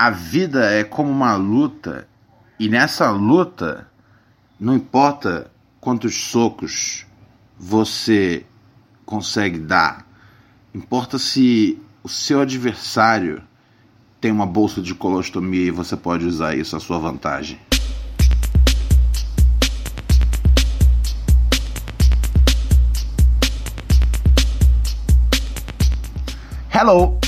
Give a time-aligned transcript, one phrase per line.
[0.00, 2.06] A vida é como uma luta,
[2.56, 3.90] e nessa luta,
[4.58, 7.04] não importa quantos socos
[7.58, 8.46] você
[9.04, 10.06] consegue dar,
[10.72, 13.42] importa se o seu adversário
[14.20, 17.58] tem uma bolsa de colostomia e você pode usar isso à sua vantagem.
[26.72, 27.18] Hello!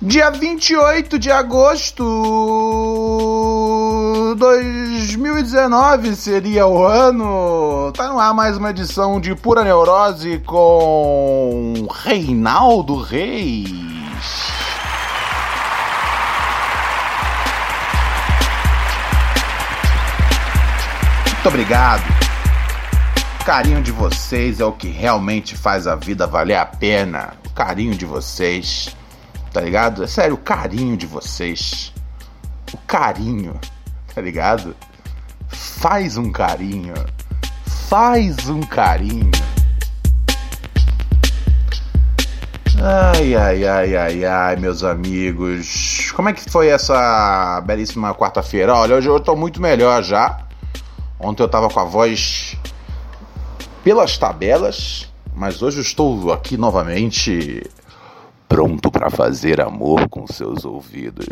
[0.00, 2.04] Dia 28 de agosto
[4.38, 7.90] 2019 seria o ano.
[7.96, 13.72] Tá no ar mais uma edição de Pura Neurose com Reinaldo Reis.
[21.24, 22.04] Muito obrigado.
[23.40, 27.32] O carinho de vocês é o que realmente faz a vida valer a pena.
[27.44, 28.96] O carinho de vocês
[29.52, 30.04] tá ligado?
[30.04, 31.92] É sério, o carinho de vocês.
[32.72, 33.58] O carinho,
[34.14, 34.76] tá ligado?
[35.48, 36.94] Faz um carinho.
[37.88, 39.30] Faz um carinho.
[42.80, 46.12] Ai, ai, ai, ai, ai, meus amigos.
[46.14, 48.72] Como é que foi essa belíssima quarta-feira?
[48.74, 50.46] Olha, hoje eu tô muito melhor já.
[51.18, 52.56] Ontem eu tava com a voz
[53.82, 57.68] pelas tabelas, mas hoje eu estou aqui novamente
[58.48, 61.26] pronto para fazer amor com seus ouvidos.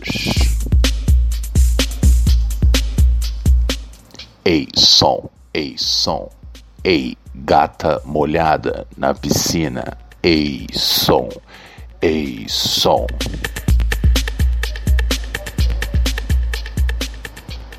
[4.44, 6.28] Ei, som, ei, som,
[6.84, 11.28] ei, gata molhada na piscina, ei, som,
[12.00, 13.06] ei, som.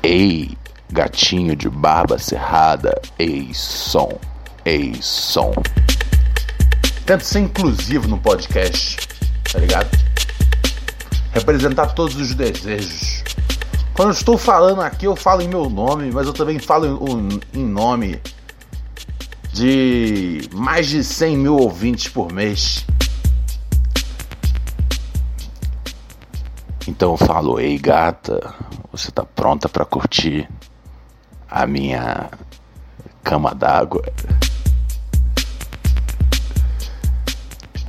[0.02, 0.58] Ei,
[0.92, 4.10] gatinho de barba cerrada, ei, som,
[4.66, 5.52] ei, som.
[7.06, 9.07] Tento ser inclusivo no podcast
[9.52, 9.88] tá ligado?
[11.32, 13.22] Representar todos os desejos.
[13.94, 17.64] Quando eu estou falando aqui, eu falo em meu nome, mas eu também falo em,
[17.64, 18.20] nome
[19.52, 22.86] de mais de 100 mil ouvintes por mês.
[26.86, 28.54] Então eu falo, ei gata,
[28.92, 30.48] você tá pronta para curtir
[31.50, 32.30] a minha
[33.24, 34.02] cama d'água?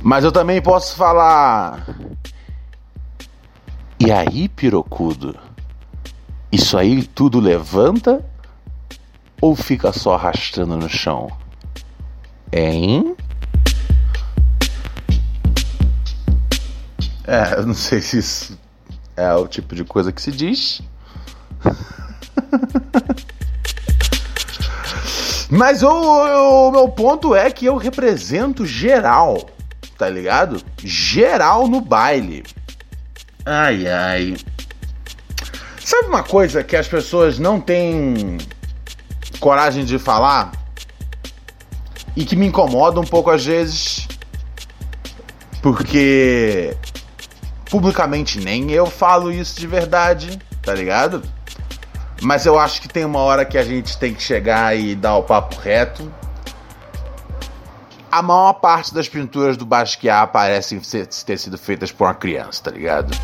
[0.02, 1.86] Mas eu também posso falar.
[3.98, 5.38] E aí, pirocudo?
[6.50, 8.24] Isso aí tudo levanta
[9.40, 11.30] ou fica só arrastando no chão?
[12.52, 13.14] Hein?
[17.26, 18.58] É, eu não sei se isso
[19.16, 20.82] é o tipo de coisa que se diz.
[25.50, 29.50] Mas o, o, meu ponto é que eu represento geral
[30.00, 30.62] tá ligado?
[30.82, 32.42] Geral no baile.
[33.44, 34.34] Ai, ai.
[35.84, 38.38] Sabe uma coisa que as pessoas não têm
[39.38, 40.52] coragem de falar?
[42.16, 44.08] E que me incomoda um pouco às vezes?
[45.60, 46.74] Porque
[47.66, 51.22] publicamente nem eu falo isso de verdade, tá ligado?
[52.22, 55.16] Mas eu acho que tem uma hora que a gente tem que chegar e dar
[55.16, 56.10] o papo reto
[58.10, 62.70] a maior parte das pinturas do Basquiat parecem ter sido feitas por uma criança, tá
[62.70, 63.16] ligado?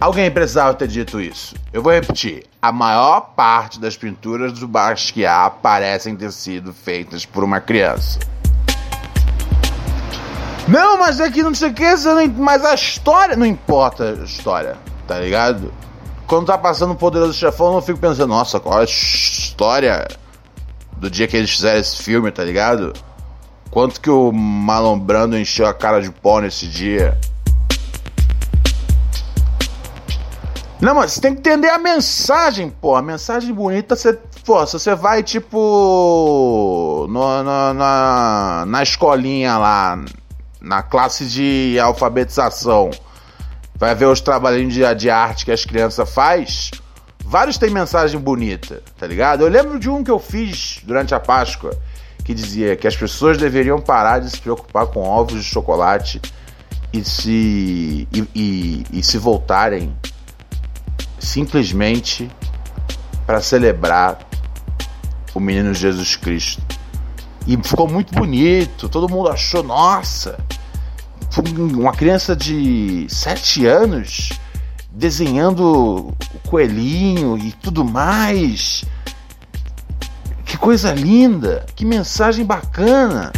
[0.00, 1.54] Alguém precisava ter dito isso.
[1.70, 2.46] Eu vou repetir.
[2.62, 8.18] A maior parte das pinturas do Basquiat parecem ter sido feitas por uma criança.
[10.66, 11.84] Não, mas é que não sei o que,
[12.38, 13.36] mas a história.
[13.36, 15.74] Não importa a história, tá ligado?
[16.26, 20.08] Quando tá passando o Poderoso Chefão, eu não fico pensando, nossa, qual é a história
[20.96, 22.94] do dia que eles fizeram esse filme, tá ligado?
[23.70, 27.16] Quanto que o Marlon Brando encheu a cara de pó nesse dia?
[30.80, 32.96] Não, mas você tem que entender a mensagem, pô.
[32.96, 40.02] A mensagem bonita, você, pô, se você vai, tipo, no, no, na, na escolinha lá,
[40.60, 42.90] na classe de alfabetização,
[43.76, 46.72] vai ver os trabalhinhos de, de arte que as crianças faz.
[47.24, 49.42] Vários têm mensagem bonita, tá ligado?
[49.42, 51.78] Eu lembro de um que eu fiz durante a Páscoa
[52.30, 56.22] que dizia que as pessoas deveriam parar de se preocupar com ovos de chocolate
[56.92, 59.92] e se, e, e, e se voltarem
[61.18, 62.30] simplesmente
[63.26, 64.20] para celebrar
[65.34, 66.62] o menino Jesus Cristo.
[67.48, 70.38] E ficou muito bonito, todo mundo achou, nossa,
[71.58, 74.30] uma criança de 7 anos
[74.92, 78.84] desenhando o coelhinho e tudo mais.
[80.60, 83.32] Coisa linda, que mensagem bacana.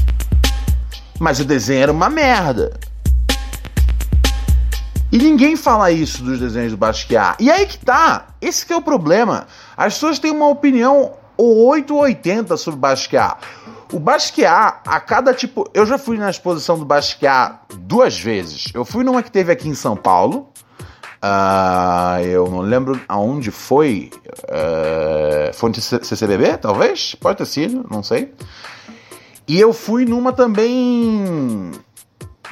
[1.21, 2.77] Mas o desenho era uma merda.
[5.13, 7.37] E ninguém fala isso dos desenhos do Basquiat.
[7.39, 8.27] E aí que tá.
[8.41, 9.47] Esse que é o problema.
[9.77, 13.37] As pessoas têm uma opinião 880 sobre Basquiat.
[13.93, 15.71] O Basquiat, a cada tipo.
[15.73, 18.65] Eu já fui na exposição do Basquiat duas vezes.
[18.75, 20.49] Eu fui numa que teve aqui em São Paulo.
[21.23, 24.11] Uh, eu não lembro aonde foi.
[24.45, 27.15] Uh, foi no CCBB, talvez?
[27.15, 28.35] Pode ter sido, não sei.
[29.47, 31.71] E eu fui numa também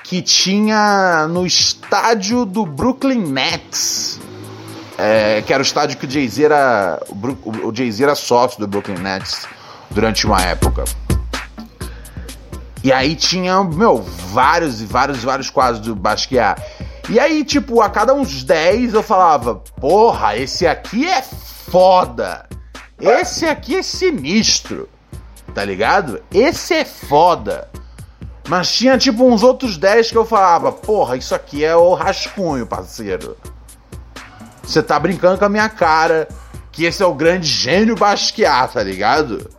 [0.05, 4.21] que tinha no estádio do Brooklyn Nets.
[4.99, 7.01] É, que era o estádio que o Jay-Z era.
[7.65, 9.47] O, Jay-Z era sócio do Brooklyn Nets
[9.91, 10.85] durante uma época.
[12.85, 16.61] E aí tinha, meu, vários e vários e vários quadros do Basquiat.
[17.11, 22.49] E aí, tipo, a cada uns 10 eu falava: Porra, esse aqui é foda.
[23.01, 24.89] Esse aqui é sinistro.
[25.53, 26.23] Tá ligado?
[26.33, 27.69] Esse é foda.
[28.49, 32.65] Mas tinha tipo uns outros 10 que eu falava: Porra, isso aqui é o rascunho,
[32.65, 33.37] parceiro.
[34.63, 36.29] Você tá brincando com a minha cara.
[36.71, 39.51] Que esse é o grande gênio Basquiat, tá ligado?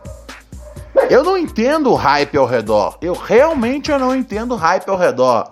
[1.10, 2.96] Eu não entendo o hype ao redor.
[3.02, 5.50] Eu realmente eu não entendo o hype ao redor.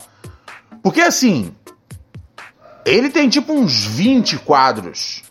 [0.82, 1.54] Porque assim,
[2.84, 5.22] ele tem tipo uns 20 quadros.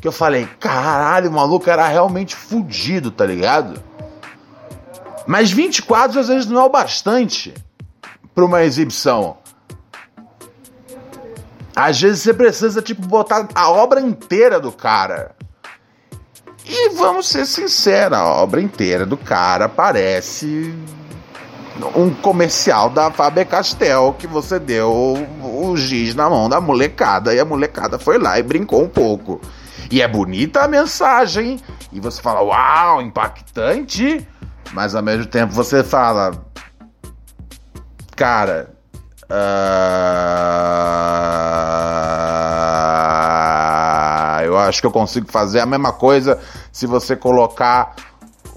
[0.00, 3.82] Que eu falei, caralho, o maluco era realmente fudido, tá ligado?
[5.26, 7.54] Mas 20 quadros às vezes não é o bastante
[8.34, 9.38] para uma exibição.
[11.74, 15.34] Às vezes você precisa, tipo, botar a obra inteira do cara.
[16.64, 20.74] E vamos ser sinceros, a obra inteira do cara parece
[21.96, 27.40] um comercial da Faber Castell que você deu o giz na mão da molecada e
[27.40, 29.40] a molecada foi lá e brincou um pouco.
[29.90, 31.60] E é bonita a mensagem
[31.92, 34.26] e você fala, uau, impactante,
[34.72, 36.32] mas ao mesmo tempo você fala,
[38.16, 38.70] cara,
[39.24, 39.64] uh,
[44.44, 46.40] eu acho que eu consigo fazer a mesma coisa
[46.72, 47.94] se você colocar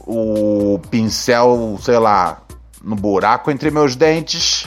[0.05, 2.41] o pincel, sei lá,
[2.81, 4.65] no buraco entre meus dentes.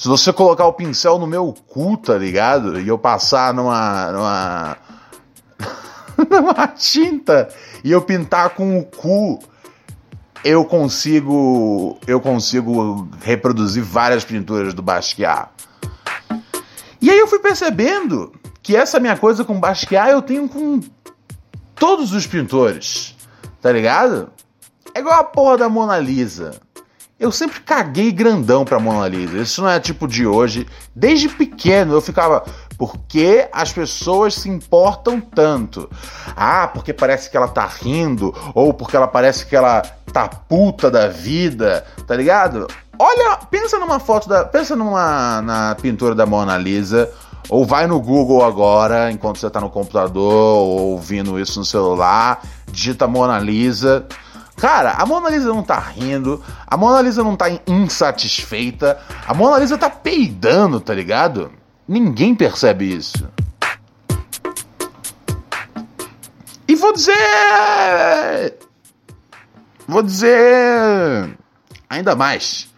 [0.00, 2.80] Se você colocar o pincel no meu cu, tá ligado?
[2.80, 4.10] E eu passar numa.
[4.10, 4.76] numa.
[6.30, 7.50] numa tinta
[7.84, 9.40] e eu pintar com o cu,
[10.42, 11.98] eu consigo.
[12.06, 15.50] eu consigo reproduzir várias pinturas do Basquiat.
[16.98, 18.32] E aí eu fui percebendo
[18.62, 20.80] que essa minha coisa com Basquiat eu tenho com
[21.74, 23.14] todos os pintores,
[23.60, 24.32] tá ligado?
[24.94, 26.58] É igual a porra da Mona Lisa.
[27.20, 29.36] Eu sempre caguei grandão pra Mona Lisa.
[29.36, 30.66] Isso não é tipo de hoje.
[30.96, 32.42] Desde pequeno eu ficava.
[32.78, 35.90] Por que as pessoas se importam tanto?
[36.34, 40.90] Ah, porque parece que ela tá rindo, ou porque ela parece que ela tá puta
[40.90, 42.66] da vida, tá ligado?
[42.98, 44.46] Olha, pensa numa foto da.
[44.46, 47.12] Pensa numa na pintura da Mona Lisa.
[47.50, 52.42] Ou vai no Google agora, enquanto você tá no computador, ou ouvindo isso no celular,
[52.72, 54.06] digita Mona Lisa.
[54.60, 59.58] Cara, a Mona Lisa não tá rindo, a Mona Lisa não tá insatisfeita, a Mona
[59.58, 61.50] Lisa tá peidando, tá ligado?
[61.88, 63.26] Ninguém percebe isso.
[66.68, 67.14] E vou dizer.
[69.88, 71.38] Vou dizer.
[71.88, 72.68] Ainda mais.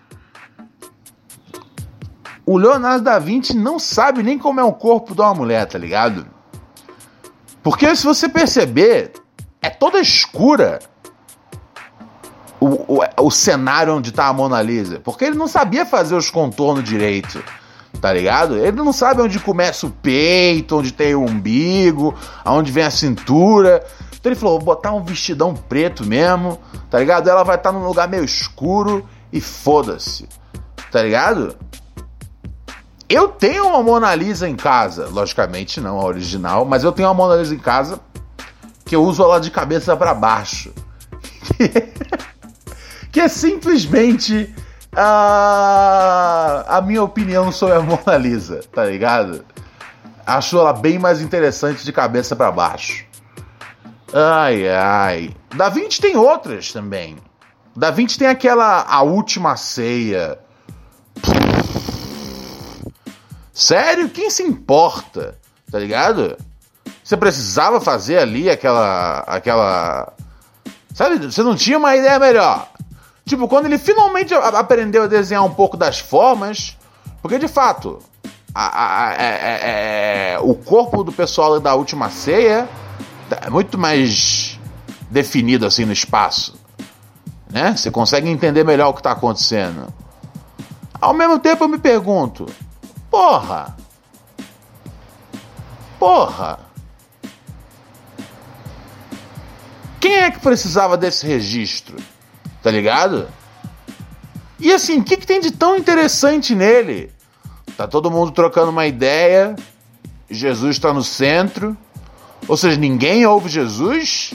[2.47, 5.79] O Leonardo da Vinci não sabe nem como é o corpo de uma mulher, tá
[5.79, 6.29] ligado?
[7.61, 9.15] Porque se você perceber,
[9.61, 10.79] é toda escura
[12.63, 15.01] o, o, o cenário onde tá a Mona Lisa.
[15.01, 17.43] Porque ele não sabia fazer os contornos direito.
[18.01, 18.57] Tá ligado?
[18.57, 22.15] Ele não sabe onde começa o peito, onde tem o umbigo,
[22.45, 23.85] aonde vem a cintura.
[24.15, 26.59] Então ele falou: vou botar um vestidão preto mesmo,
[26.91, 27.29] tá ligado?
[27.29, 30.29] Ela vai estar tá num lugar meio escuro e foda-se,
[30.91, 31.55] tá ligado?
[33.09, 37.15] Eu tenho uma Mona Lisa em casa, logicamente não a original, mas eu tenho uma
[37.15, 38.01] Mona Lisa em casa
[38.87, 40.73] que eu uso ela de cabeça para baixo.
[43.13, 44.53] que é simplesmente
[44.97, 49.45] a, a minha opinião sobre a Mona Lisa, tá ligado?
[50.27, 53.05] Acho ela bem mais interessante de cabeça para baixo.
[54.13, 55.37] Ai, ai.
[55.55, 57.17] Da Vinci tem outras também.
[57.77, 60.39] Da Vinci tem aquela A Última Ceia.
[63.53, 64.09] Sério?
[64.09, 65.39] Quem se importa?
[65.71, 66.37] Tá ligado?
[67.03, 69.21] Você precisava fazer ali aquela.
[69.21, 70.13] aquela.
[70.95, 71.19] Sabe?
[71.19, 72.69] Você não tinha uma ideia melhor.
[73.33, 76.77] Tipo, quando ele finalmente aprendeu a desenhar um pouco das formas.
[77.23, 77.99] Porque de fato,
[78.55, 82.69] a, a, a, é, é, é, o corpo do pessoal da última ceia
[83.31, 84.61] é muito mais
[85.11, 86.61] definido assim no espaço.
[87.49, 87.75] Né?
[87.75, 89.91] Você consegue entender melhor o que está acontecendo.
[91.01, 92.45] Ao mesmo tempo eu me pergunto,
[93.11, 93.75] porra!
[95.99, 96.59] Porra!
[99.99, 101.97] Quem é que precisava desse registro?
[102.63, 103.29] Tá ligado?
[104.59, 107.11] E assim, o que, que tem de tão interessante nele?
[107.77, 109.57] Tá todo mundo trocando uma ideia,
[110.31, 111.77] Jesus está no centro,
[112.47, 114.35] ou seja, ninguém ouve Jesus?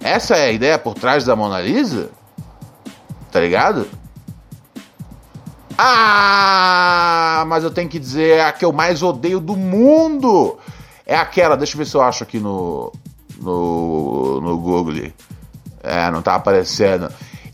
[0.00, 2.10] Essa é a ideia por trás da Mona Lisa?
[3.30, 3.86] Tá ligado?
[5.76, 10.58] Ah, mas eu tenho que dizer a que eu mais odeio do mundo.
[11.04, 12.90] É aquela, deixa eu ver se eu acho aqui no
[13.38, 15.12] no, no Google.
[15.86, 17.08] É, não tá aparecendo.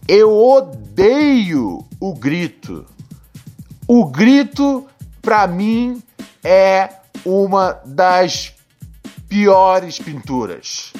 [0.08, 2.86] Eu odeio o grito.
[3.86, 4.86] O grito,
[5.20, 6.02] pra mim,
[6.42, 6.88] é
[7.24, 8.54] uma das
[9.28, 10.92] piores pinturas.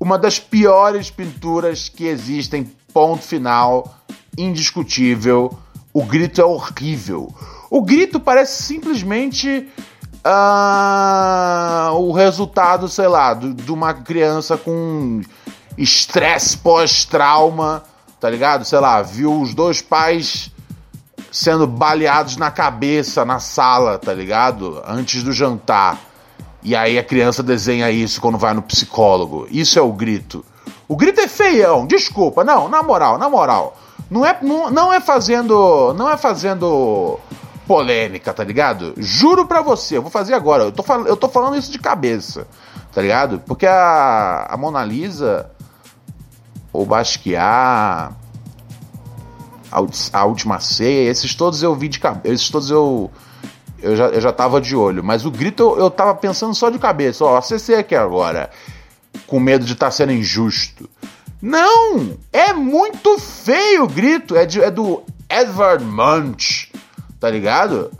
[0.00, 3.98] Uma das piores pinturas que existem, ponto final,
[4.36, 5.56] indiscutível.
[5.92, 7.32] O grito é horrível.
[7.70, 9.68] O grito parece simplesmente
[10.24, 15.20] uh, o resultado, sei lá, de uma criança com
[15.76, 17.82] estresse pós-trauma,
[18.20, 18.64] tá ligado?
[18.64, 20.50] Sei lá, viu os dois pais
[21.30, 24.82] sendo baleados na cabeça na sala, tá ligado?
[24.86, 25.98] Antes do jantar.
[26.62, 29.46] E aí a criança desenha isso quando vai no psicólogo.
[29.50, 30.44] Isso é o grito.
[30.86, 32.44] O grito é feião, desculpa.
[32.44, 33.76] Não, na moral, na moral.
[34.10, 35.94] Não é, não, não é fazendo.
[35.94, 37.18] Não é fazendo
[37.66, 38.92] polêmica, tá ligado?
[38.98, 40.64] Juro pra você, eu vou fazer agora.
[40.64, 42.46] Eu tô, eu tô falando isso de cabeça,
[42.92, 43.40] tá ligado?
[43.46, 45.50] Porque a, a Mona Lisa,
[46.72, 48.14] o Basquiat,
[50.12, 52.34] a, Última Ceia, esses todos eu vi de cabeça.
[52.34, 53.10] Esses todos eu.
[53.80, 55.02] Eu já, eu já tava de olho.
[55.02, 57.24] Mas o grito eu, eu tava pensando só de cabeça.
[57.24, 58.50] Ó, acessei aqui agora.
[59.26, 60.88] Com medo de estar tá sendo injusto.
[61.40, 62.16] Não!
[62.32, 64.36] É muito feio o grito.
[64.36, 66.70] É, de, é do Edvard Munch
[67.22, 67.92] tá ligado?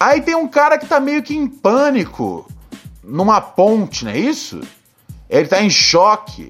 [0.00, 2.50] Aí tem um cara que tá meio que em pânico
[3.04, 4.62] numa ponte, não é isso?
[5.28, 6.48] Ele tá em choque.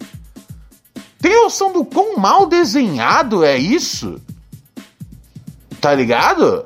[1.20, 4.20] Tem noção do quão mal desenhado é isso?
[5.80, 6.64] Tá ligado?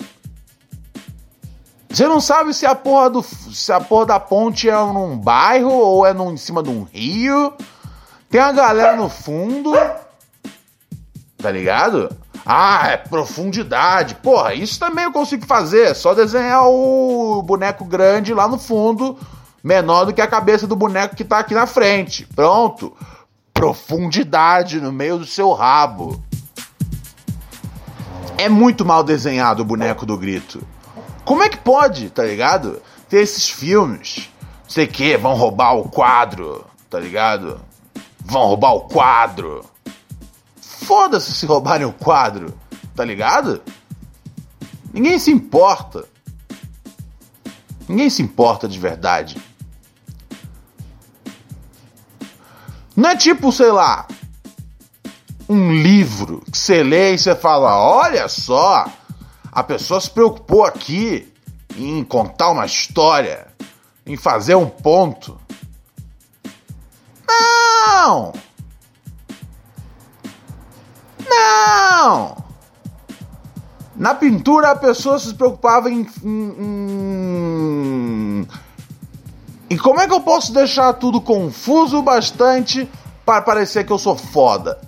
[1.89, 5.73] Você não sabe se a porra, do, se a porra da ponte é num bairro
[5.73, 7.53] ou é num, em cima de um rio.
[8.29, 9.73] Tem a galera no fundo.
[11.37, 12.17] Tá ligado?
[12.47, 14.15] Ah, é profundidade.
[14.17, 15.89] Porra, isso também eu consigo fazer.
[15.89, 19.19] É só desenhar o boneco grande lá no fundo,
[19.63, 22.27] menor do que a cabeça do boneco que tá aqui na frente.
[22.35, 22.97] Pronto.
[23.53, 26.23] Profundidade no meio do seu rabo.
[28.39, 30.67] É muito mal desenhado o boneco do grito.
[31.25, 32.81] Como é que pode, tá ligado?
[33.09, 34.31] Ter esses filmes.
[34.65, 37.61] Não sei que, vão roubar o quadro, tá ligado?
[38.25, 39.65] Vão roubar o quadro.
[40.61, 42.55] Foda-se se roubarem o quadro,
[42.97, 43.63] tá ligado?
[44.93, 46.05] Ninguém se importa.
[47.89, 49.37] Ninguém se importa de verdade.
[53.01, 54.07] Não é tipo, sei lá,
[55.49, 58.85] um livro que você lê e você fala: olha só,
[59.51, 61.33] a pessoa se preocupou aqui
[61.79, 63.47] em contar uma história,
[64.05, 65.41] em fazer um ponto.
[67.27, 68.35] Não!
[71.27, 72.45] Não!
[73.97, 78.20] Na pintura a pessoa se preocupava em, em, em.
[79.71, 82.91] E como é que eu posso deixar tudo confuso bastante
[83.25, 84.81] para parecer que eu sou foda?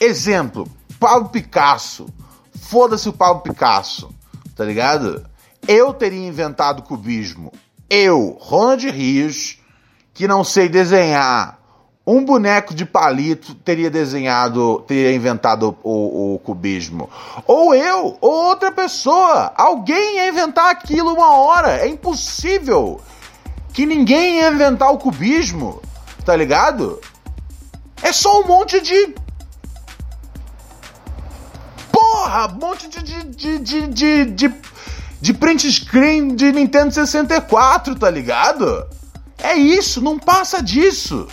[0.00, 0.68] Exemplo:
[1.00, 2.06] Pablo Picasso.
[2.54, 4.14] Foda-se o Pablo Picasso,
[4.54, 5.26] tá ligado?
[5.66, 7.52] Eu teria inventado o cubismo.
[7.90, 9.58] Eu, Ronald Rios,
[10.14, 11.58] que não sei desenhar
[12.06, 17.10] um boneco de palito teria desenhado, teria inventado o, o, cubismo.
[17.46, 19.52] Ou eu, ou outra pessoa.
[19.56, 21.76] Alguém ia inventar aquilo uma hora.
[21.76, 23.00] É impossível
[23.72, 25.82] que ninguém ia inventar o cubismo.
[26.24, 27.00] Tá ligado?
[28.02, 29.14] É só um monte de.
[31.90, 32.48] Porra!
[32.48, 33.02] Um monte de.
[33.02, 34.54] de, de, de, de,
[35.20, 38.86] de, print screen de Nintendo 64, tá ligado?
[39.38, 41.26] É isso, não passa disso.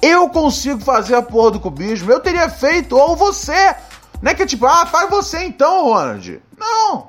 [0.00, 3.74] Eu consigo fazer a porra do cubismo, eu teria feito, ou você.
[4.22, 6.40] Não é que tipo, ah, faz você então, Ronald.
[6.56, 7.08] Não.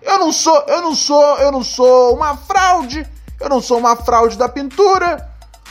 [0.00, 3.06] Eu não sou, eu não sou, eu não sou uma fraude.
[3.42, 5.28] Eu não sou uma fraude da pintura.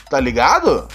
[0.09, 0.89] Tá ligado?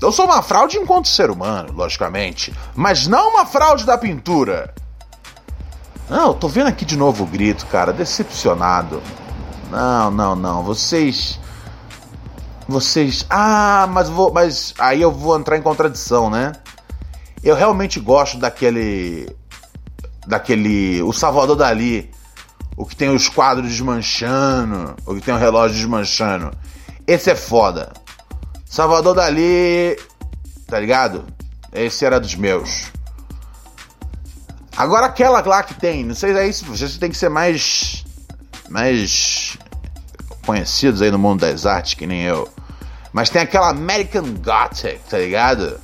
[0.00, 4.74] Eu sou uma fraude enquanto ser humano, logicamente, mas não uma fraude da pintura.
[6.08, 9.02] Não, eu tô vendo aqui de novo o grito, cara, decepcionado.
[9.70, 11.38] Não, não, não, vocês
[12.68, 16.52] vocês, ah, mas vou, mas aí eu vou entrar em contradição, né?
[17.42, 19.28] Eu realmente gosto daquele
[20.26, 22.10] daquele o Salvador Dali,
[22.80, 26.50] o que tem os quadros desmanchando, o que tem o relógio desmanchando.
[27.06, 27.92] Esse é foda.
[28.64, 29.98] Salvador Dali,
[30.66, 31.26] tá ligado?
[31.74, 32.90] Esse era dos meus.
[34.74, 38.02] Agora aquela lá que tem, não sei aí se vocês têm que ser mais
[38.70, 39.58] mais
[40.46, 42.48] conhecidos aí no mundo das artes que nem eu.
[43.12, 45.78] Mas tem aquela American Gothic, tá ligado?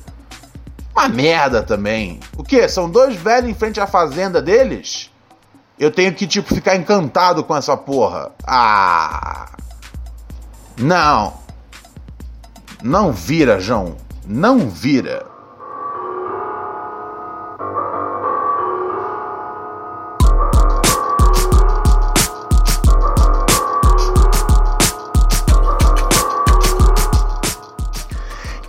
[0.95, 2.19] Uma merda também.
[2.35, 2.67] O que?
[2.67, 5.11] São dois velhos em frente à fazenda deles?
[5.79, 8.31] Eu tenho que, tipo, ficar encantado com essa porra.
[8.45, 9.51] Ah!
[10.75, 11.33] Não!
[12.81, 13.95] Não vira, João.
[14.25, 15.23] Não vira.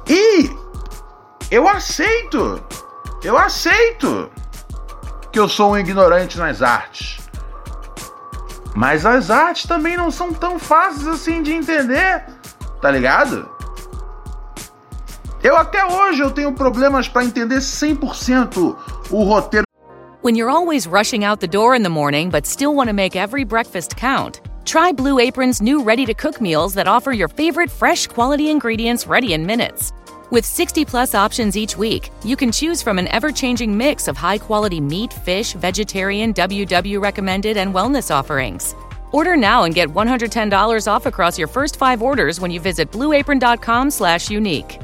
[0.06, 0.50] E
[1.50, 2.62] eu aceito.
[3.22, 4.30] Eu aceito
[5.38, 7.18] eu sou um ignorante nas artes.
[8.74, 12.24] Mas as artes também não são tão fáceis assim de entender,
[12.80, 13.48] tá ligado?
[15.42, 18.76] Eu até hoje eu tenho problemas para entender 100%
[19.10, 19.64] o roteiro.
[20.22, 23.16] When you're always rushing out the door in the morning but still want to make
[23.16, 27.70] every breakfast count, try Blue Apron's new ready to cook meals that offer your favorite
[27.70, 29.92] fresh quality ingredients ready in minutes.
[30.30, 34.16] With 60 plus options each week, you can choose from an ever changing mix of
[34.16, 38.74] high quality meat, fish, vegetarian, WW recommended, and wellness offerings.
[39.12, 43.90] Order now and get $110 off across your first five orders when you visit blueapron.com
[43.90, 44.78] slash unique.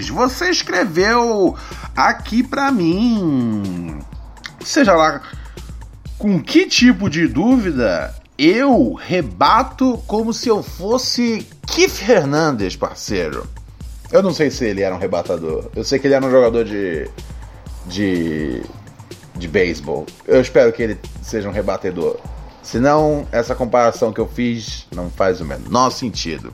[0.09, 1.55] Você escreveu
[1.95, 3.99] aqui para mim.
[4.63, 5.21] Seja lá
[6.17, 13.47] com que tipo de dúvida, eu rebato como se eu fosse Keith Hernandes, parceiro.
[14.11, 15.69] Eu não sei se ele era um rebatador.
[15.75, 17.09] Eu sei que ele era um jogador de.
[17.85, 18.63] de
[19.35, 20.05] de beisebol.
[20.27, 22.17] Eu espero que ele seja um rebatedor.
[22.61, 26.53] Senão, essa comparação que eu fiz não faz o menor sentido.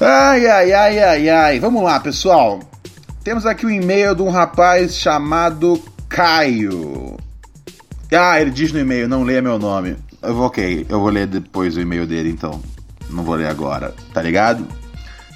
[0.00, 1.60] Ai, ai, ai, ai, ai.
[1.60, 2.60] Vamos lá, pessoal.
[3.24, 7.16] Temos aqui o um e-mail de um rapaz chamado Caio.
[8.12, 9.96] Ah, ele diz no e-mail, não leia meu nome.
[10.22, 12.60] Eu vou, ok, eu vou ler depois o e-mail dele, então.
[13.10, 14.66] Não vou ler agora, tá ligado?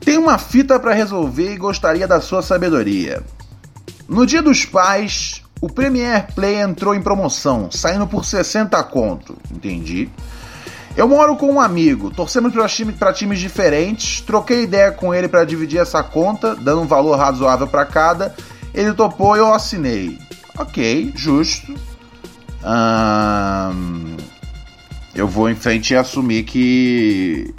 [0.00, 3.22] Tem uma fita para resolver e gostaria da sua sabedoria.
[4.08, 9.36] No dia dos pais, o Premiere Play entrou em promoção, saindo por 60 conto.
[9.52, 10.08] Entendi.
[10.96, 15.44] Eu moro com um amigo, torcemos para time, times diferentes, troquei ideia com ele para
[15.44, 18.34] dividir essa conta, dando um valor razoável para cada.
[18.74, 20.18] Ele topou e eu assinei.
[20.58, 21.72] Ok, justo.
[25.14, 27.54] eu vou em frente e assumir que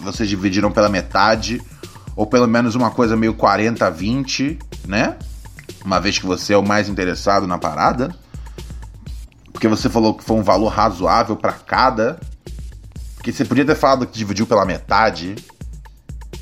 [0.00, 1.62] vocês dividiram pela metade,
[2.16, 5.16] ou pelo menos uma coisa meio 40-20, né?
[5.84, 8.14] Uma vez que você é o mais interessado na parada.
[9.52, 12.18] Porque você falou que foi um valor razoável para cada.
[13.22, 15.36] Porque você podia ter falado que dividiu pela metade.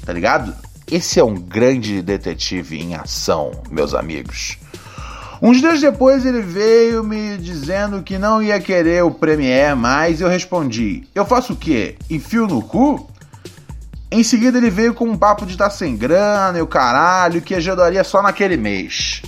[0.03, 0.57] Tá ligado?
[0.91, 4.57] Esse é um grande detetive em ação, meus amigos.
[5.43, 10.23] Uns dias depois ele veio me dizendo que não ia querer o Premiere mais e
[10.23, 11.97] eu respondi: Eu faço o quê?
[12.09, 13.11] Enfio no cu?
[14.11, 17.43] Em seguida ele veio com um papo de estar tá sem grana e o caralho,
[17.43, 19.21] que ajudaria só naquele mês.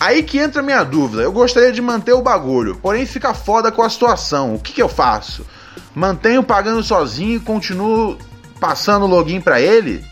[0.00, 1.22] Aí que entra a minha dúvida.
[1.22, 4.54] Eu gostaria de manter o bagulho, porém fica foda com a situação.
[4.54, 5.44] O que, que eu faço?
[5.94, 8.18] Mantenho pagando sozinho e continuo
[8.60, 10.04] passando login para ele?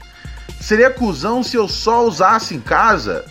[0.61, 3.25] Seria cuzão se eu só usasse em casa?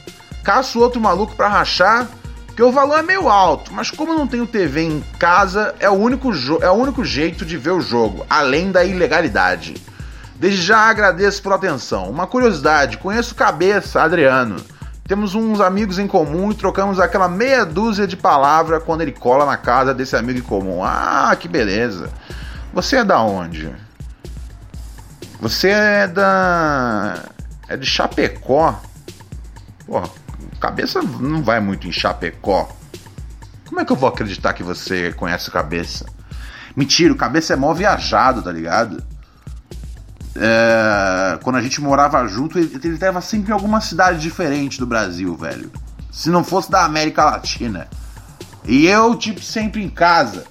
[0.44, 2.08] Caço outro maluco para rachar?
[2.46, 5.90] Porque o valor é meio alto, mas como eu não tenho TV em casa, é
[5.90, 9.74] o único, é o único jeito de ver o jogo, além da ilegalidade.
[10.36, 12.10] Desde já agradeço pela atenção.
[12.10, 14.58] Uma curiosidade: conheço Cabeça, Adriano.
[15.06, 19.46] Temos uns amigos em comum e trocamos aquela meia dúzia de palavras quando ele cola
[19.46, 20.84] na casa desse amigo em comum.
[20.84, 22.10] Ah, que beleza.
[22.74, 23.70] Você é da onde?
[25.42, 27.22] Você é da.
[27.68, 28.80] É de Chapecó.
[29.86, 30.10] Porra,
[30.60, 32.70] cabeça não vai muito em Chapecó.
[33.68, 36.06] Como é que eu vou acreditar que você conhece cabeça?
[36.76, 39.04] Mentira, o cabeça é mó viajado, tá ligado?
[40.36, 44.86] É, quando a gente morava junto, ele, ele tava sempre em alguma cidade diferente do
[44.86, 45.72] Brasil, velho.
[46.12, 47.88] Se não fosse da América Latina.
[48.66, 50.46] E eu, tipo, sempre em casa.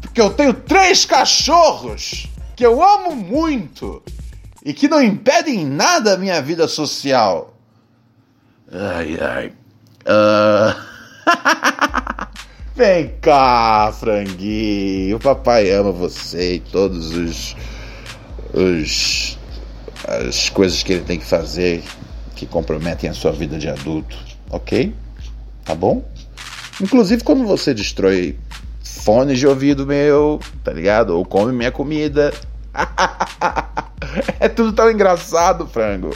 [0.00, 4.02] Porque eu tenho três cachorros que eu amo muito
[4.64, 7.56] e que não impedem nada a minha vida social.
[8.70, 9.52] Ai, ai.
[10.06, 10.92] Uh...
[12.74, 15.16] Vem cá, franguinho.
[15.16, 17.54] O papai ama você e todos os
[18.52, 19.38] os,
[20.06, 21.82] as coisas que ele tem que fazer
[22.34, 24.16] que comprometem a sua vida de adulto,
[24.50, 24.94] ok?
[25.64, 26.04] Tá bom?
[26.80, 28.38] Inclusive quando você destrói
[28.82, 31.10] fones de ouvido meu, tá ligado?
[31.10, 32.32] Ou come minha comida.
[34.40, 36.10] é tudo tão engraçado, frango.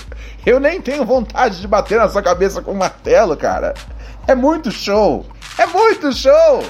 [0.45, 3.75] Eu nem tenho vontade de bater na sua cabeça com um martelo, cara.
[4.27, 5.27] É muito show.
[5.59, 6.63] É muito show.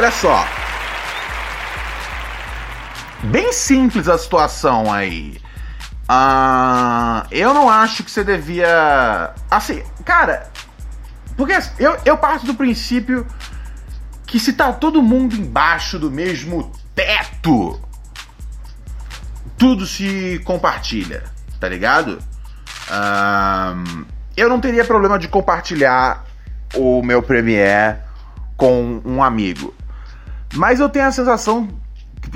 [0.00, 0.46] Olha só.
[3.24, 5.38] Bem simples a situação aí.
[6.08, 9.34] Uh, eu não acho que você devia.
[9.50, 10.50] Assim, cara.
[11.36, 13.26] Porque eu, eu parto do princípio
[14.26, 17.78] que se tá todo mundo embaixo do mesmo teto,
[19.58, 21.24] tudo se compartilha,
[21.60, 22.18] tá ligado?
[22.88, 26.24] Uh, eu não teria problema de compartilhar
[26.74, 27.98] o meu Premiere
[28.56, 29.74] com um amigo.
[30.54, 31.68] Mas eu tenho a sensação.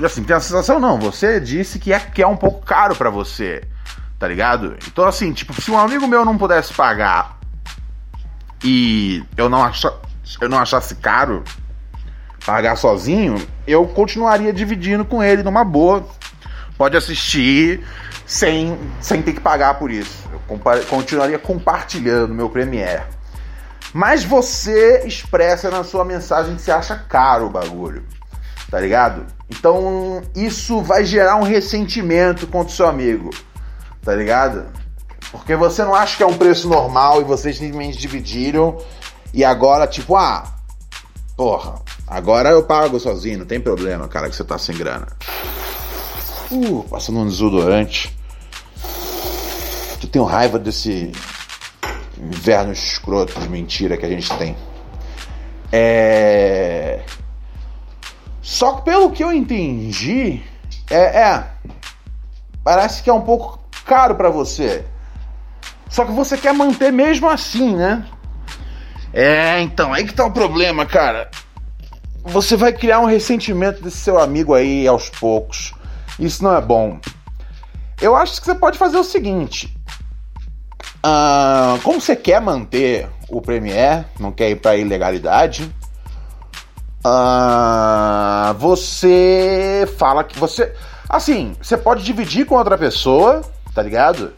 [0.03, 3.09] Assim, tem a sensação não, você disse que é, que é um pouco caro para
[3.09, 3.63] você,
[4.17, 4.75] tá ligado?
[4.87, 7.39] Então, assim, tipo, se um amigo meu não pudesse pagar
[8.63, 9.93] e eu não, acha,
[10.41, 11.43] eu não achasse caro
[12.45, 16.07] pagar sozinho, eu continuaria dividindo com ele numa boa.
[16.77, 17.85] Pode assistir
[18.25, 20.27] sem, sem ter que pagar por isso.
[20.33, 23.14] Eu continuaria compartilhando meu Premiere.
[23.95, 28.05] Mas você expressa na sua mensagem que você acha caro o bagulho.
[28.69, 29.25] Tá ligado?
[29.49, 33.29] Então isso vai gerar um ressentimento contra o seu amigo.
[34.03, 34.65] Tá ligado?
[35.31, 38.77] Porque você não acha que é um preço normal e vocês simplesmente dividiram
[39.33, 40.43] e agora, tipo, ah,
[41.37, 45.07] porra, agora eu pago sozinho, não tem problema, cara, que você tá sem grana.
[46.51, 48.13] Uh, passando um desodorante.
[50.03, 51.13] Eu tenho raiva desse
[52.17, 54.55] inverno escroto de mentira que a gente tem.
[55.71, 57.01] É.
[58.41, 60.41] Só que pelo que eu entendi,
[60.89, 61.43] é, é
[62.63, 64.85] parece que é um pouco caro para você.
[65.89, 68.05] Só que você quer manter mesmo assim, né?
[69.13, 71.29] É, então, aí que tá o problema, cara.
[72.23, 75.73] Você vai criar um ressentimento desse seu amigo aí aos poucos.
[76.19, 76.99] Isso não é bom.
[78.01, 79.74] Eu acho que você pode fazer o seguinte:
[81.07, 85.71] ah, como você quer manter o Premiere, não quer ir para ilegalidade,
[87.05, 90.73] uh, você fala que você.
[91.07, 93.41] Assim, você pode dividir com outra pessoa,
[93.75, 94.33] tá ligado?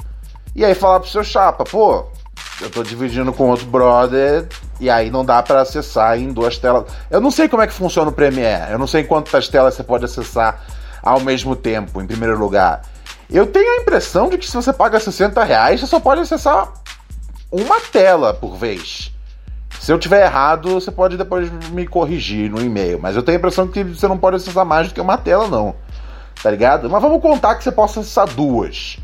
[0.54, 2.06] E aí falar pro seu chapa, pô,
[2.60, 4.46] eu tô dividindo com outro brother
[4.78, 6.84] e aí não dá para acessar em duas telas.
[7.10, 9.84] Eu não sei como é que funciona o Premiere, eu não sei quantas telas você
[9.84, 10.66] pode acessar
[11.02, 12.82] ao mesmo tempo, em primeiro lugar.
[13.30, 16.72] Eu tenho a impressão de que se você paga 60 reais, você só pode acessar
[17.52, 19.12] uma tela por vez.
[19.80, 23.00] Se eu tiver errado, você pode depois me corrigir no e-mail.
[23.00, 25.48] Mas eu tenho a impressão que você não pode acessar mais do que uma tela,
[25.48, 25.76] não.
[26.42, 26.90] Tá ligado?
[26.90, 28.98] Mas vamos contar que você possa acessar duas.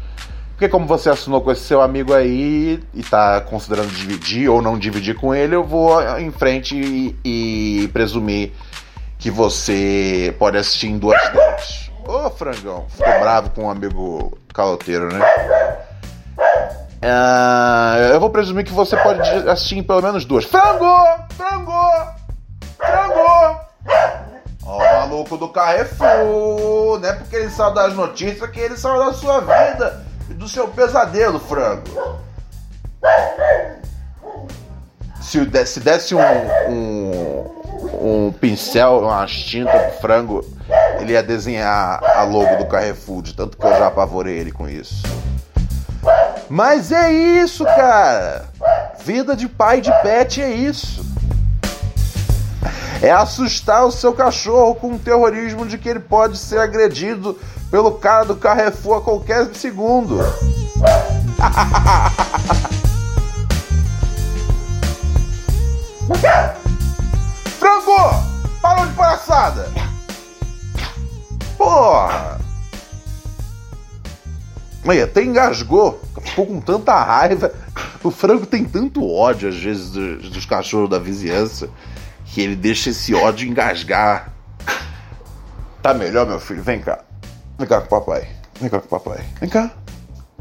[0.52, 4.78] Porque como você assinou com esse seu amigo aí e tá considerando dividir ou não
[4.78, 7.16] dividir com ele, eu vou em frente e,
[7.84, 8.54] e presumir
[9.18, 11.92] que você pode assistir em duas telas.
[12.08, 15.20] Ô, frangão, ficou bravo com um amigo caloteiro, né?
[17.04, 20.46] Uh, eu vou presumir que você pode assistir em pelo menos duas.
[20.46, 20.86] Frango!
[21.36, 21.72] Frango!
[22.78, 23.60] Frango!
[24.66, 29.06] Ó, o maluco do Carrefour, não é porque ele saiu das notícias que ele saiu
[29.06, 32.22] da sua vida e do seu pesadelo, frango.
[35.22, 36.22] Se desse, desse um,
[36.70, 40.46] um, um pincel, uma tinta pro frango,
[41.04, 44.68] ele ia desenhar a logo do Carrefour, de tanto que eu já apavorei ele com
[44.68, 45.04] isso.
[46.50, 48.46] Mas é isso, cara.
[49.04, 51.06] Vida de pai de pet é isso.
[53.02, 57.38] É assustar o seu cachorro com o terrorismo de que ele pode ser agredido
[57.70, 60.20] pelo cara do Carrefour a qualquer segundo.
[67.60, 68.24] Frango!
[68.62, 69.83] Parou de palhaçada!
[71.74, 72.40] Porra!
[74.86, 76.00] Mãe, até engasgou.
[76.22, 77.52] Ficou com tanta raiva.
[78.04, 81.72] O frango tem tanto ódio, às vezes, dos, dos cachorros da vizinhança,
[82.26, 84.32] que ele deixa esse ódio engasgar.
[85.82, 86.62] Tá melhor, meu filho?
[86.62, 87.04] Vem cá.
[87.58, 88.30] Vem cá com o papai.
[88.62, 89.26] Vem cá com o papai.
[89.40, 89.72] Vem cá.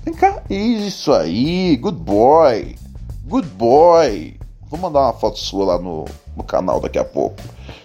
[0.05, 0.43] Vem cá.
[0.51, 1.79] Isso aí.
[1.79, 2.77] Good boy.
[3.25, 4.37] Good boy.
[4.69, 6.05] Vou mandar uma foto sua lá no,
[6.37, 7.37] no canal daqui a pouco.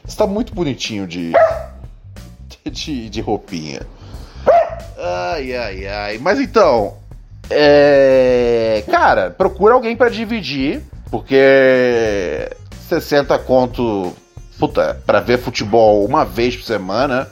[0.03, 1.31] Você tá muito bonitinho de.
[2.71, 3.81] de, de roupinha.
[4.97, 6.17] Ai, ai, ai.
[6.19, 6.95] Mas então.
[7.49, 8.83] É.
[8.89, 10.81] Cara, procura alguém para dividir.
[11.09, 12.49] Porque
[12.87, 14.13] 60 conto.
[14.59, 17.27] Puta, pra ver futebol uma vez por semana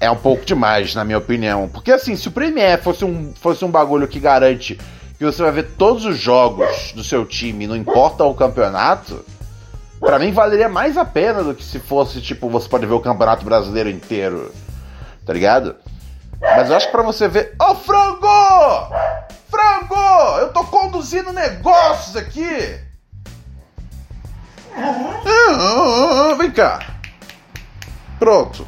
[0.00, 1.68] é um pouco demais, na minha opinião.
[1.68, 4.78] Porque assim, se o Premier fosse um, fosse um bagulho que garante
[5.18, 9.22] que você vai ver todos os jogos do seu time, não importa o campeonato,
[10.00, 13.00] para mim valeria mais a pena do que se fosse, tipo, você pode ver o
[13.00, 14.52] campeonato brasileiro inteiro.
[15.26, 15.76] Tá ligado?
[16.40, 17.54] Mas eu acho que pra você ver.
[17.60, 18.94] Ô, oh, frango!
[19.50, 20.38] Frango!
[20.38, 22.80] Eu tô conduzindo negócios aqui!
[24.74, 26.80] Ah, vem cá.
[28.18, 28.66] Pronto.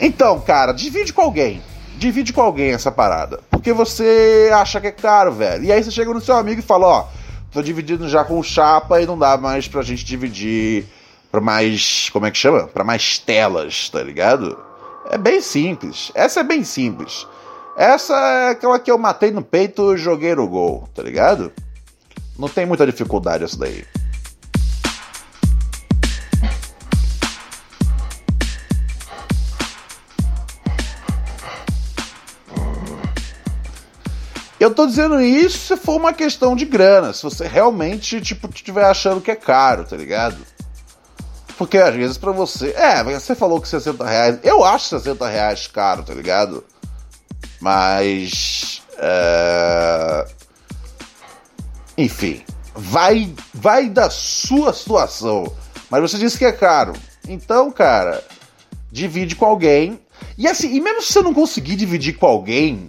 [0.00, 1.62] Então, cara, divide com alguém.
[1.96, 3.40] Divide com alguém essa parada.
[3.50, 5.64] Porque você acha que é caro, velho.
[5.64, 7.08] E aí você chega no seu amigo e fala, ó,
[7.56, 10.84] tô dividindo já com chapa e não dá mais pra gente dividir
[11.32, 12.10] pra mais.
[12.10, 12.66] Como é que chama?
[12.66, 14.58] Pra mais telas, tá ligado?
[15.08, 16.12] É bem simples.
[16.14, 17.26] Essa é bem simples.
[17.74, 21.50] Essa é aquela que eu matei no peito e joguei no gol, tá ligado?
[22.38, 23.86] Não tem muita dificuldade essa daí.
[34.58, 38.84] Eu tô dizendo isso se for uma questão de grana, se você realmente, tipo, estiver
[38.84, 40.38] achando que é caro, tá ligado?
[41.58, 42.70] Porque às vezes pra você.
[42.76, 44.38] É, você falou que 60 reais.
[44.42, 46.64] Eu acho 60 reais caro, tá ligado?
[47.60, 48.82] Mas.
[48.98, 50.26] É...
[51.96, 52.42] Enfim.
[52.74, 55.50] Vai, vai da sua situação.
[55.90, 56.92] Mas você disse que é caro.
[57.26, 58.22] Então, cara,
[58.92, 59.98] divide com alguém.
[60.36, 62.86] E assim, e mesmo se você não conseguir dividir com alguém,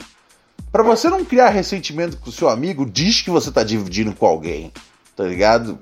[0.77, 4.27] para você não criar ressentimento com o seu amigo, diz que você tá dividindo com
[4.27, 4.71] alguém,
[5.15, 5.75] tá ligado?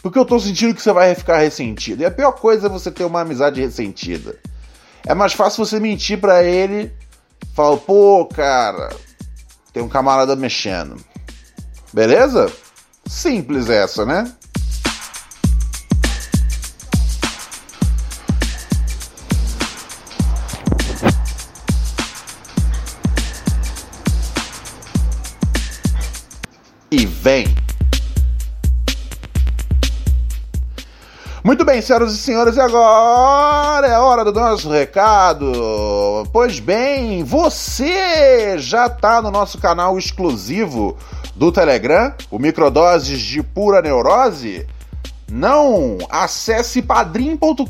[0.00, 2.02] Porque eu tô sentindo que você vai ficar ressentido.
[2.02, 4.38] E a pior coisa é você ter uma amizade ressentida.
[5.04, 6.92] É mais fácil você mentir para ele,
[7.52, 8.90] falar, pô, cara,
[9.72, 11.04] tem um camarada mexendo.
[11.92, 12.48] Beleza?
[13.04, 14.32] Simples essa, né?
[27.22, 27.46] Vem!
[31.44, 36.26] Muito bem, senhoras e senhores, e agora é hora do nosso recado.
[36.32, 40.96] Pois bem, você já está no nosso canal exclusivo
[41.34, 44.66] do Telegram, o Microdoses de Pura Neurose?
[45.30, 45.98] Não!
[46.10, 47.64] Acesse padrim.com.br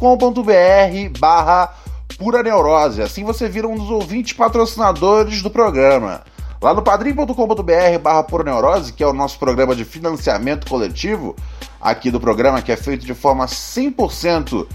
[1.19, 1.75] barra
[2.19, 3.03] Pura Neurose.
[3.03, 6.23] Assim você vira um dos ouvintes patrocinadores do programa.
[6.62, 11.35] Lá no padrim.com.br barra Pura Neurose, que é o nosso programa de financiamento coletivo,
[11.81, 14.68] aqui do programa, que é feito de forma 100%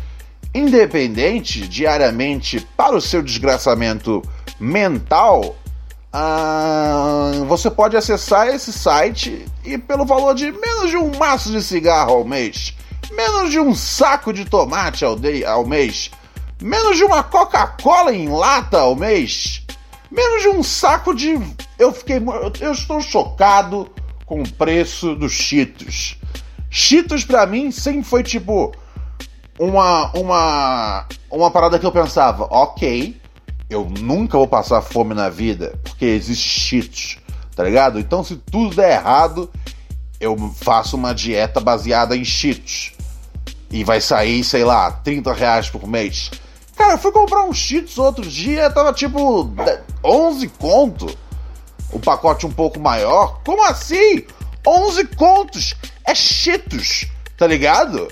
[0.53, 4.21] independente, diariamente, para o seu desgraçamento
[4.59, 5.55] mental,
[6.11, 11.63] ah, você pode acessar esse site e pelo valor de menos de um maço de
[11.63, 12.75] cigarro ao mês,
[13.13, 16.11] menos de um saco de tomate ao, de, ao mês,
[16.61, 19.65] menos de uma Coca-Cola em lata ao mês,
[20.11, 21.39] menos de um saco de
[21.77, 22.17] eu fiquei.
[22.59, 23.89] Eu estou chocado
[24.25, 26.17] com o preço dos Cheetos.
[26.69, 28.73] Cheetos pra mim sempre foi tipo
[29.57, 33.19] uma uma uma parada que eu pensava, ok,
[33.69, 37.17] eu nunca vou passar fome na vida porque existe Cheetos,
[37.55, 37.99] tá ligado?
[37.99, 39.49] Então se tudo der errado,
[40.19, 42.93] eu faço uma dieta baseada em Cheetos
[43.71, 46.31] e vai sair, sei lá, 30 reais por mês.
[46.75, 49.49] Cara, eu fui comprar um Cheetos outro dia, tava tipo
[50.03, 51.26] 11 conto.
[51.91, 53.41] O pacote um pouco maior.
[53.43, 54.25] Como assim?
[54.65, 55.75] 11 contos!
[56.05, 57.05] É Cheetos,
[57.37, 58.07] tá ligado?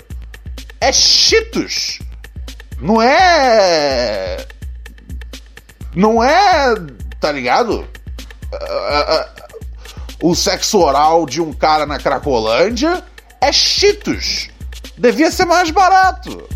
[0.80, 1.98] É Cheetos!
[2.80, 4.46] Não é.
[5.94, 6.74] Não é.
[7.20, 7.88] Tá ligado?
[10.22, 13.02] O sexo oral de um cara na Cracolândia
[13.40, 14.48] é Cheetos.
[14.98, 16.48] Devia ser mais barato.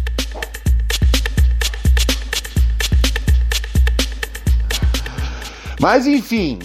[5.79, 6.59] Mas enfim,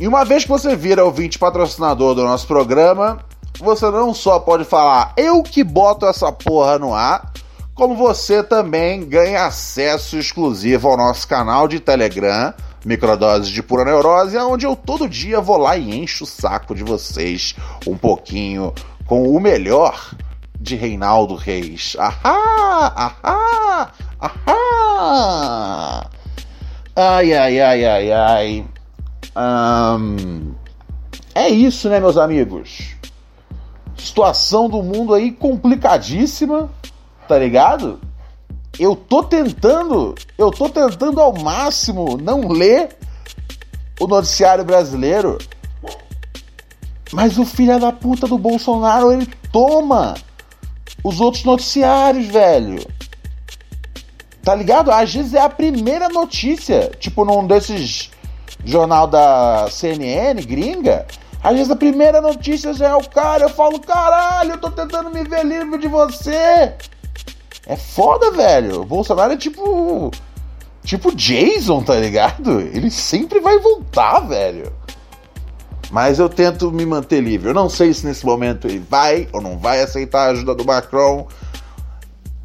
[0.00, 3.18] e uma vez que você vira ouvinte patrocinador do nosso programa,
[3.58, 7.30] você não só pode falar eu que boto essa porra no ar,
[7.74, 14.38] como você também ganha acesso exclusivo ao nosso canal de Telegram, Microdoses de Pura Neurose,
[14.38, 17.54] onde eu todo dia vou lá e encho o saco de vocês
[17.86, 18.72] um pouquinho
[19.04, 20.14] com o melhor
[20.58, 21.94] de Reinaldo Reis.
[21.98, 23.12] Ahá!
[23.22, 23.92] Ahá!
[24.18, 26.10] Ahá!
[26.96, 28.64] Ai, ai, ai, ai, ai.
[29.40, 30.52] Um,
[31.34, 32.94] é isso, né, meus amigos?
[33.96, 36.70] Situação do mundo aí complicadíssima,
[37.26, 37.98] tá ligado?
[38.78, 42.96] Eu tô tentando, eu tô tentando ao máximo não ler
[43.98, 45.38] o noticiário brasileiro.
[47.12, 50.14] Mas o filho da puta do Bolsonaro, ele toma
[51.02, 52.86] os outros noticiários, velho.
[54.42, 54.90] Tá ligado?
[54.90, 58.10] Às vezes é a primeira notícia, tipo num desses
[58.64, 61.06] jornal da CNN gringa.
[61.42, 65.10] Às vezes a primeira notícia já é o cara, eu falo, caralho, eu tô tentando
[65.10, 66.74] me ver livre de você.
[67.66, 68.82] É foda, velho.
[68.82, 70.10] O Bolsonaro é tipo.
[70.82, 72.60] Tipo Jason, tá ligado?
[72.60, 74.72] Ele sempre vai voltar, velho.
[75.90, 77.50] Mas eu tento me manter livre.
[77.50, 80.64] Eu não sei se nesse momento ele vai ou não vai aceitar a ajuda do
[80.64, 81.26] Macron.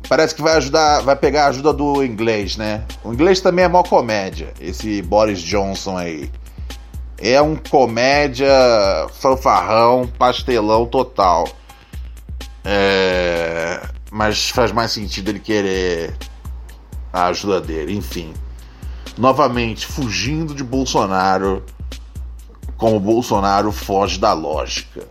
[0.08, 2.84] Parece que vai ajudar, vai pegar a ajuda do inglês, né?
[3.04, 6.32] O inglês também é mó comédia, esse Boris Johnson aí.
[7.18, 8.48] É um comédia
[9.13, 11.48] fanfarrão, pastelão total.
[12.63, 13.82] É...
[14.12, 16.15] Mas faz mais sentido ele querer
[17.12, 18.34] a ajuda dele, enfim.
[19.18, 21.63] Novamente, fugindo de Bolsonaro,
[22.78, 25.08] como Bolsonaro foge da lógica.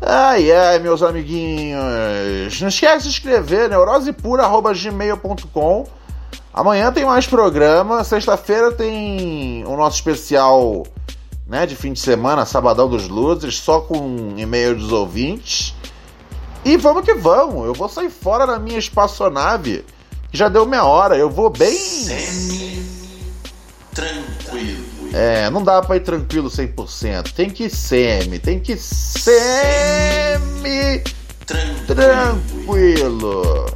[0.00, 2.58] Ai, ai, meus amiguinhos.
[2.60, 5.86] Não esquece de se inscrever, neurosepura.gmail.com.
[6.52, 8.02] Amanhã tem mais programa.
[8.02, 10.86] Sexta-feira tem o nosso especial
[11.46, 15.74] né, de fim de semana, Sabadão dos Luzes, só com e-mail dos ouvintes.
[16.64, 17.66] E vamos que vamos.
[17.66, 19.84] Eu vou sair fora na minha espaçonave,
[20.32, 21.16] já deu meia hora.
[21.16, 21.76] Eu vou bem.
[21.76, 22.79] Semi-tranquilo.
[25.12, 27.32] É, não dá pra ir tranquilo 100%.
[27.32, 29.40] Tem que semi, tem que semi
[31.86, 33.66] tranquilo.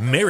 [0.00, 0.29] Mary